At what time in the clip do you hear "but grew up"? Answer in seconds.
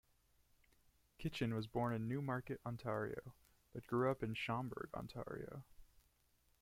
3.71-4.23